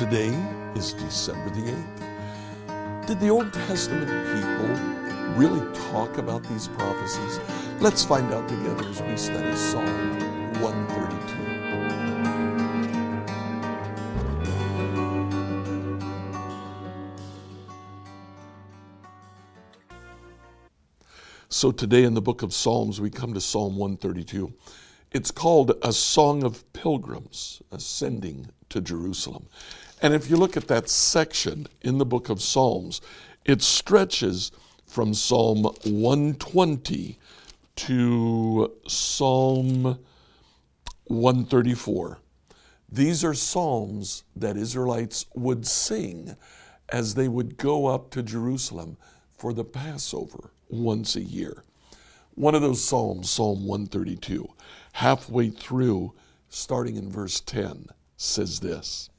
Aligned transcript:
Today 0.00 0.32
is 0.74 0.94
December 0.94 1.50
the 1.50 1.60
8th. 1.72 3.06
Did 3.06 3.20
the 3.20 3.28
Old 3.28 3.52
Testament 3.52 4.08
people 4.08 4.68
really 5.36 5.60
talk 5.90 6.16
about 6.16 6.42
these 6.44 6.68
prophecies? 6.68 7.38
Let's 7.80 8.02
find 8.02 8.32
out 8.32 8.48
together 8.48 8.88
as 8.88 9.02
we 9.02 9.14
study 9.18 9.54
Psalm 9.54 9.84
132. 10.62 11.50
So 21.50 21.70
today 21.70 22.04
in 22.04 22.14
the 22.14 22.22
book 22.22 22.40
of 22.40 22.54
Psalms, 22.54 23.02
we 23.02 23.10
come 23.10 23.34
to 23.34 23.40
Psalm 23.42 23.76
132. 23.76 24.50
It's 25.12 25.32
called 25.32 25.72
a 25.82 25.92
song 25.92 26.44
of 26.44 26.72
pilgrims 26.72 27.62
ascending 27.72 28.50
to 28.68 28.80
Jerusalem. 28.80 29.46
And 30.00 30.14
if 30.14 30.30
you 30.30 30.36
look 30.36 30.56
at 30.56 30.68
that 30.68 30.88
section 30.88 31.66
in 31.82 31.98
the 31.98 32.06
book 32.06 32.28
of 32.28 32.40
Psalms, 32.40 33.00
it 33.44 33.60
stretches 33.60 34.52
from 34.86 35.12
Psalm 35.12 35.64
120 35.64 37.18
to 37.76 38.72
Psalm 38.86 39.98
134. 41.04 42.18
These 42.92 43.24
are 43.24 43.34
psalms 43.34 44.22
that 44.36 44.56
Israelites 44.56 45.26
would 45.34 45.66
sing 45.66 46.36
as 46.88 47.14
they 47.14 47.26
would 47.26 47.56
go 47.56 47.86
up 47.86 48.10
to 48.10 48.22
Jerusalem 48.22 48.96
for 49.32 49.52
the 49.52 49.64
Passover 49.64 50.52
once 50.68 51.16
a 51.16 51.20
year. 51.20 51.64
One 52.40 52.54
of 52.54 52.62
those 52.62 52.82
psalms, 52.82 53.28
Psalm 53.28 53.66
132, 53.66 54.48
halfway 54.92 55.50
through, 55.50 56.14
starting 56.48 56.96
in 56.96 57.12
verse 57.12 57.38
10, 57.38 57.88
says 58.16 58.60
this 58.60 59.10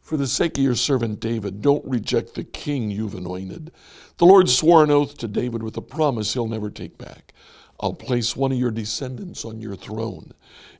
For 0.00 0.16
the 0.16 0.26
sake 0.26 0.58
of 0.58 0.64
your 0.64 0.74
servant 0.74 1.20
David, 1.20 1.62
don't 1.62 1.84
reject 1.84 2.34
the 2.34 2.42
king 2.42 2.90
you've 2.90 3.14
anointed. 3.14 3.70
The 4.16 4.26
Lord 4.26 4.50
swore 4.50 4.82
an 4.82 4.90
oath 4.90 5.16
to 5.18 5.28
David 5.28 5.62
with 5.62 5.76
a 5.76 5.80
promise 5.80 6.34
he'll 6.34 6.48
never 6.48 6.70
take 6.70 6.98
back. 6.98 7.34
I'll 7.78 7.94
place 7.94 8.34
one 8.34 8.50
of 8.50 8.58
your 8.58 8.72
descendants 8.72 9.44
on 9.44 9.60
your 9.60 9.76
throne. 9.76 10.32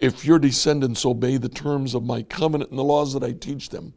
If 0.00 0.24
your 0.24 0.40
descendants 0.40 1.06
obey 1.06 1.36
the 1.36 1.48
terms 1.48 1.94
of 1.94 2.02
my 2.02 2.24
covenant 2.24 2.70
and 2.70 2.78
the 2.80 2.82
laws 2.82 3.12
that 3.12 3.22
I 3.22 3.30
teach 3.30 3.68
them, 3.68 3.94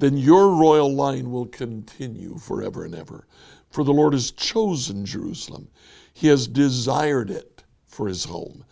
then 0.00 0.18
your 0.18 0.50
royal 0.54 0.94
line 0.94 1.30
will 1.30 1.46
continue 1.46 2.36
forever 2.36 2.84
and 2.84 2.94
ever. 2.94 3.26
For 3.70 3.84
the 3.84 3.92
Lord 3.92 4.12
has 4.12 4.30
chosen 4.30 5.06
Jerusalem, 5.06 5.68
He 6.14 6.28
has 6.28 6.46
desired 6.46 7.30
it 7.30 7.64
for 7.86 8.08
His 8.08 8.24
home. 8.24 8.64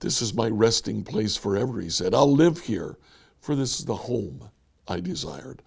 This 0.00 0.20
is 0.20 0.34
my 0.34 0.48
resting 0.48 1.04
place 1.04 1.36
forever, 1.36 1.80
He 1.80 1.90
said. 1.90 2.14
I'll 2.14 2.32
live 2.32 2.58
here, 2.60 2.98
for 3.38 3.54
this 3.54 3.78
is 3.78 3.84
the 3.84 3.94
home 3.94 4.50
I 4.88 4.98
desired. 4.98 5.62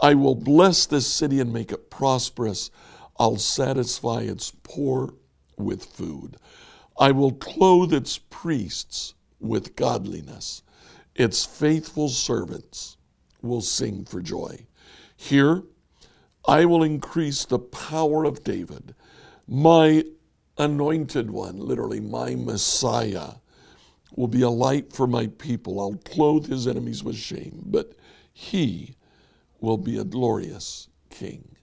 I 0.00 0.14
will 0.14 0.34
bless 0.34 0.86
this 0.86 1.06
city 1.06 1.40
and 1.40 1.52
make 1.52 1.72
it 1.72 1.90
prosperous. 1.90 2.70
I'll 3.18 3.36
satisfy 3.36 4.20
its 4.20 4.52
poor 4.62 5.14
with 5.56 5.84
food. 5.84 6.36
I 6.98 7.10
will 7.10 7.32
clothe 7.32 7.92
its 7.92 8.18
priests 8.18 9.14
with 9.40 9.76
godliness. 9.76 10.62
Its 11.14 11.44
faithful 11.44 12.08
servants 12.08 12.96
will 13.42 13.60
sing 13.60 14.04
for 14.04 14.20
joy. 14.20 14.66
Here, 15.16 15.62
I 16.46 16.64
will 16.64 16.82
increase 16.82 17.44
the 17.44 17.58
power 17.58 18.24
of 18.24 18.44
David, 18.44 18.94
my 19.46 20.04
anointed 20.58 21.30
one, 21.30 21.58
literally, 21.58 22.00
my 22.00 22.34
Messiah, 22.34 23.34
will 24.16 24.28
be 24.28 24.42
a 24.42 24.50
light 24.50 24.92
for 24.92 25.06
my 25.06 25.26
people. 25.38 25.80
I'll 25.80 25.98
clothe 26.04 26.46
his 26.46 26.66
enemies 26.66 27.02
with 27.02 27.16
shame, 27.16 27.62
but 27.66 27.94
he 28.32 28.94
will 29.60 29.78
be 29.78 29.98
a 29.98 30.04
glorious 30.04 30.88
king. 31.10 31.56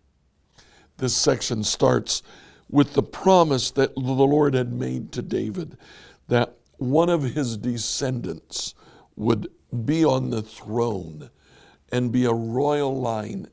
This 0.97 1.15
section 1.15 1.63
starts 1.63 2.23
with 2.69 2.93
the 2.93 3.03
promise 3.03 3.71
that 3.71 3.93
the 3.95 4.01
Lord 4.01 4.53
had 4.53 4.73
made 4.73 5.11
to 5.13 5.21
David 5.21 5.77
that 6.27 6.55
one 6.77 7.09
of 7.09 7.23
his 7.23 7.57
descendants 7.57 8.73
would 9.15 9.47
be 9.85 10.03
on 10.05 10.29
the 10.29 10.41
throne 10.41 11.29
and 11.91 12.11
be 12.11 12.25
a 12.25 12.33
royal 12.33 12.99
line 12.99 13.47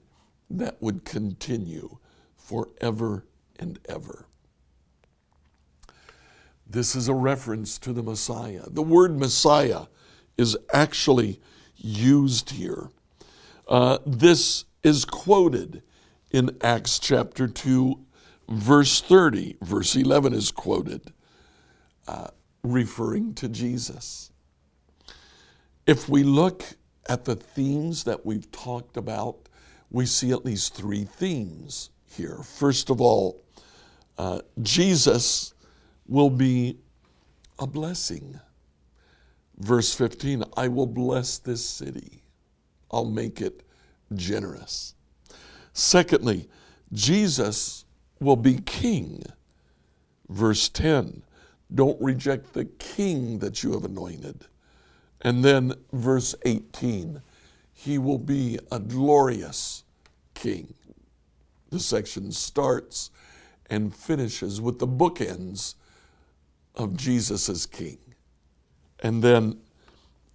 that 0.51 0.81
would 0.81 1.05
continue 1.05 1.99
forever 2.37 3.27
and 3.59 3.79
ever. 3.89 4.28
This 6.69 6.95
is 6.95 7.09
a 7.09 7.15
reference 7.15 7.79
to 7.79 7.93
the 7.93 8.03
Messiah. 8.03 8.65
The 8.67 8.83
word 8.83 9.19
Messiah 9.19 9.87
is 10.37 10.57
actually 10.73 11.41
used 11.77 12.51
here. 12.51 12.91
Uh, 13.67 13.99
this 14.05 14.67
is 14.83 15.07
quoted 15.07 15.83
in 16.31 16.57
Acts 16.61 16.99
chapter 16.99 17.49
2, 17.49 17.99
verse 18.51 19.01
30. 19.01 19.57
Verse 19.63 19.97
11 19.97 20.35
is 20.35 20.51
quoted, 20.51 21.13
uh, 22.07 22.29
referring 22.63 23.35
to 23.35 23.49
Jesus. 23.49 24.31
If 25.87 26.07
we 26.07 26.23
look 26.23 26.65
at 27.09 27.25
the 27.25 27.35
themes 27.37 28.05
that 28.05 28.27
we've 28.27 28.51
talked 28.53 28.99
about, 28.99 29.49
we 29.91 30.05
see 30.05 30.33
at 30.33 30.45
least 30.45 30.75
three 30.75 31.05
themes 31.05 31.89
here. 32.05 32.41
First 32.43 32.91
of 32.91 33.01
all, 33.01 33.43
uh, 34.19 34.41
Jesus 34.61 35.55
will 36.09 36.31
be 36.31 36.79
a 37.59 37.67
blessing. 37.67 38.41
Verse 39.59 39.95
15 39.95 40.45
I 40.57 40.69
will 40.69 40.87
bless 40.87 41.39
this 41.39 41.65
city, 41.65 42.23
I'll 42.91 43.05
make 43.05 43.41
it 43.41 43.63
generous. 44.15 44.95
Secondly, 45.73 46.49
Jesus 46.93 47.85
will 48.21 48.37
be 48.37 48.55
king. 48.55 49.23
Verse 50.29 50.69
10 50.69 51.23
Don't 51.75 52.01
reject 52.01 52.53
the 52.53 52.65
king 52.65 53.39
that 53.41 53.63
you 53.63 53.73
have 53.73 53.85
anointed. 53.85 54.47
And 55.21 55.45
then 55.45 55.75
verse 55.93 56.35
18 56.45 57.21
He 57.73 57.99
will 57.99 58.19
be 58.19 58.59
a 58.71 58.79
glorious 58.79 59.85
king. 60.35 60.75
The 61.71 61.81
section 61.81 62.33
starts 62.33 63.11
and 63.69 63.95
finishes 63.95 64.61
with 64.61 64.79
the 64.79 64.87
bookends 64.87 65.75
of 66.75 66.97
Jesus 66.97 67.49
as 67.49 67.67
king. 67.67 67.99
And 69.01 69.23
then 69.23 69.61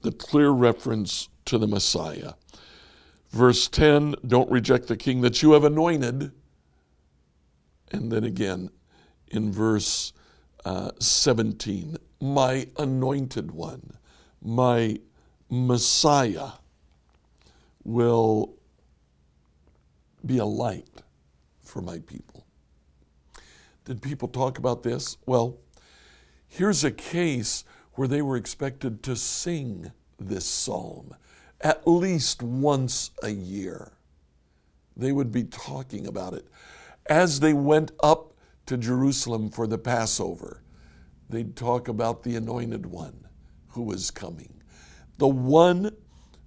the 0.01 0.11
clear 0.11 0.49
reference 0.49 1.29
to 1.45 1.57
the 1.57 1.67
Messiah. 1.67 2.33
Verse 3.29 3.67
10 3.67 4.15
don't 4.27 4.49
reject 4.51 4.87
the 4.87 4.97
king 4.97 5.21
that 5.21 5.41
you 5.41 5.53
have 5.53 5.63
anointed. 5.63 6.31
And 7.91 8.11
then 8.11 8.23
again 8.23 8.69
in 9.27 9.51
verse 9.51 10.13
uh, 10.65 10.91
17, 10.99 11.97
my 12.21 12.67
anointed 12.77 13.51
one, 13.51 13.97
my 14.41 14.97
Messiah 15.49 16.51
will 17.83 18.55
be 20.25 20.37
a 20.37 20.45
light 20.45 21.01
for 21.61 21.81
my 21.81 21.99
people. 21.99 22.45
Did 23.85 24.01
people 24.01 24.27
talk 24.27 24.57
about 24.57 24.83
this? 24.83 25.17
Well, 25.25 25.57
Here's 26.55 26.83
a 26.83 26.91
case 26.91 27.63
where 27.93 28.07
they 28.07 28.21
were 28.21 28.37
expected 28.37 29.01
to 29.03 29.15
sing 29.15 29.91
this 30.19 30.45
psalm 30.45 31.15
at 31.61 31.87
least 31.87 32.43
once 32.43 33.09
a 33.23 33.29
year. 33.29 33.93
They 34.95 35.11
would 35.11 35.31
be 35.31 35.45
talking 35.45 36.05
about 36.05 36.35
it. 36.35 36.47
As 37.07 37.39
they 37.39 37.53
went 37.53 37.91
up 38.03 38.35
to 38.67 38.77
Jerusalem 38.77 39.49
for 39.49 39.65
the 39.65 39.79
Passover, 39.79 40.61
they'd 41.27 41.55
talk 41.55 41.87
about 41.87 42.21
the 42.21 42.35
anointed 42.35 42.85
one 42.85 43.27
who 43.69 43.81
was 43.81 44.11
coming, 44.11 44.61
the 45.17 45.27
one 45.27 45.89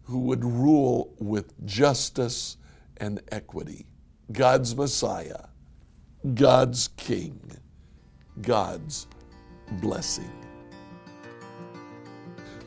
who 0.04 0.20
would 0.20 0.44
rule 0.44 1.16
with 1.18 1.52
justice 1.66 2.58
and 2.98 3.20
equity, 3.32 3.86
God's 4.30 4.76
Messiah, 4.76 5.46
God's 6.32 6.90
King, 6.96 7.40
God's 8.40 9.08
blessing. 9.72 10.30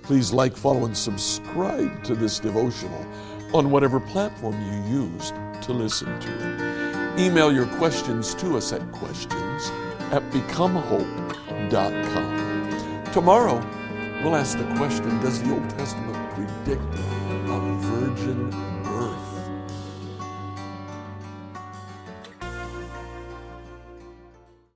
Please 0.02 0.34
like, 0.34 0.58
follow, 0.58 0.86
and 0.86 0.98
subscribe 0.98 2.04
to 2.04 2.16
this 2.16 2.40
devotional 2.40 3.06
on 3.54 3.70
whatever 3.70 4.00
platform 4.00 4.56
you 4.66 4.82
used 5.02 5.36
to 5.62 5.74
listen 5.74 6.20
to 6.20 6.30
it. 6.30 7.20
Email 7.20 7.52
your 7.52 7.68
questions 7.78 8.34
to 8.36 8.58
us 8.58 8.74
at 8.74 8.92
questions 8.92 9.72
at 10.12 10.24
becomehope.com. 10.32 13.14
Tomorrow, 13.14 13.62
we'll 14.24 14.36
ask 14.36 14.58
the 14.58 14.66
question 14.76 15.20
Does 15.20 15.44
the 15.44 15.52
Old 15.52 15.70
Testament 15.72 16.34
predict 16.34 16.96
a 16.96 17.00
virgin 17.78 18.50